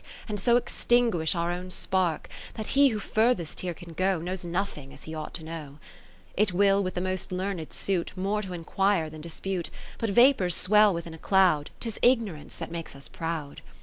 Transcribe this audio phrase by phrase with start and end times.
[0.27, 4.91] And so extinguish our own spark, That he who furthest here can go, Knows nothing
[4.95, 5.77] as he ought to know.
[6.31, 9.69] XXI It will with the most learned suit, 81 More to inquire than dispute:
[9.99, 13.61] But vapours swell within a cloud; 'Tis Ignorance that makes us proud.